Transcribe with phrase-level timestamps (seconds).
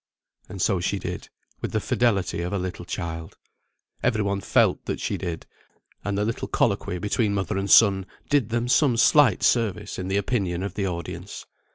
[0.49, 1.29] And so she did,
[1.61, 3.37] with the fidelity of a little child.
[4.01, 5.45] Every one felt that she did;
[6.03, 10.17] and the little colloquy between mother and son did them some slight service in the
[10.17, 11.45] opinion of the audience.